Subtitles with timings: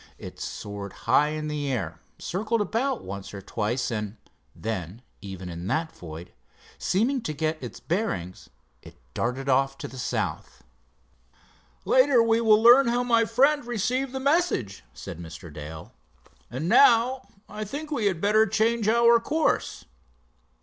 [0.17, 4.17] It soared high in the air, circled about once or twice and,
[4.55, 6.33] then even in that void,
[6.79, 8.49] seeming to get its bearings,
[8.81, 10.63] it darted off to the south.
[11.85, 15.53] "Later we will learn how my friend received the message," said Mr.
[15.53, 15.93] Dale.
[16.49, 19.85] "And now I think we had better change our course."